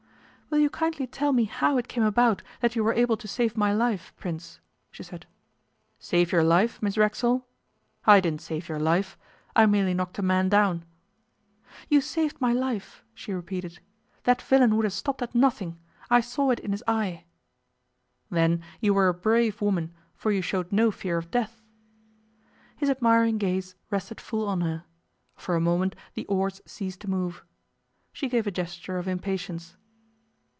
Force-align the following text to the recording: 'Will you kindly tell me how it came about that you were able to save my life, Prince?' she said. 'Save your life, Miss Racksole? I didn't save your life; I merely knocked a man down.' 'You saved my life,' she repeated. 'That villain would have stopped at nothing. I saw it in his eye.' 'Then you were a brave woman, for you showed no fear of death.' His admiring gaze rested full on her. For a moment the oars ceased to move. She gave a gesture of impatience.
'Will 0.53 0.59
you 0.59 0.69
kindly 0.69 1.07
tell 1.07 1.31
me 1.31 1.45
how 1.45 1.77
it 1.77 1.87
came 1.87 2.03
about 2.03 2.43
that 2.59 2.75
you 2.75 2.83
were 2.83 2.91
able 2.91 3.15
to 3.15 3.25
save 3.27 3.55
my 3.55 3.71
life, 3.73 4.11
Prince?' 4.17 4.59
she 4.91 5.01
said. 5.01 5.25
'Save 5.97 6.33
your 6.33 6.43
life, 6.43 6.81
Miss 6.81 6.97
Racksole? 6.97 7.47
I 8.03 8.19
didn't 8.19 8.41
save 8.41 8.67
your 8.67 8.77
life; 8.77 9.17
I 9.55 9.65
merely 9.65 9.93
knocked 9.93 10.19
a 10.19 10.21
man 10.21 10.49
down.' 10.49 10.83
'You 11.87 12.01
saved 12.01 12.41
my 12.41 12.51
life,' 12.51 13.01
she 13.15 13.31
repeated. 13.31 13.79
'That 14.23 14.41
villain 14.41 14.75
would 14.75 14.83
have 14.83 14.91
stopped 14.91 15.21
at 15.21 15.33
nothing. 15.33 15.79
I 16.09 16.19
saw 16.19 16.49
it 16.49 16.59
in 16.59 16.71
his 16.73 16.83
eye.' 16.85 17.23
'Then 18.29 18.61
you 18.81 18.93
were 18.93 19.07
a 19.07 19.13
brave 19.13 19.61
woman, 19.61 19.93
for 20.15 20.33
you 20.33 20.41
showed 20.41 20.69
no 20.73 20.91
fear 20.91 21.17
of 21.17 21.31
death.' 21.31 21.61
His 22.75 22.89
admiring 22.89 23.37
gaze 23.37 23.75
rested 23.89 24.19
full 24.19 24.45
on 24.49 24.59
her. 24.59 24.83
For 25.37 25.55
a 25.55 25.61
moment 25.61 25.95
the 26.13 26.25
oars 26.25 26.59
ceased 26.65 26.99
to 27.01 27.09
move. 27.09 27.45
She 28.11 28.27
gave 28.27 28.45
a 28.45 28.51
gesture 28.51 28.97
of 28.97 29.07
impatience. 29.07 29.77